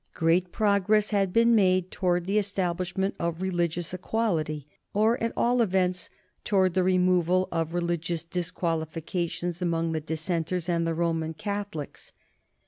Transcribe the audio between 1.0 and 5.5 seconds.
had been made towards the establishment of religious equality, or at